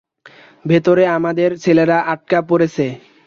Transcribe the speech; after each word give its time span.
ভেতরে 0.65 1.03
আমাদের 1.17 1.49
ছেলেরা 1.63 1.97
আটকা 2.13 2.39
পড়েছে। 2.49 2.85